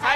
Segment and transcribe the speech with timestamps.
[0.00, 0.15] 才。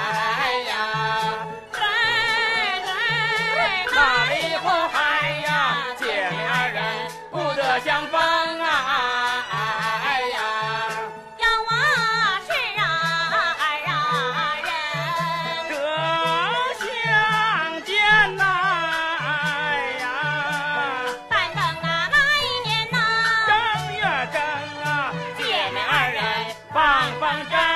[27.31, 27.70] Bye.